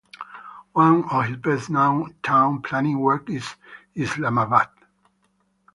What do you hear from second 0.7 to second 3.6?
One of his best-known town planning works is